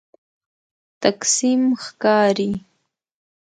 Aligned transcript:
تقسیم 1.01 1.61
ښکاري. 1.83 2.51